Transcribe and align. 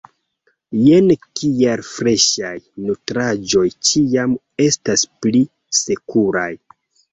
Jen 0.77 1.11
kial 1.39 1.83
freŝaj 1.89 2.55
nutraĵoj 2.87 3.67
ĉiam 3.91 4.35
estas 4.67 5.07
pli 5.21 5.45
sekuraj. 5.85 6.51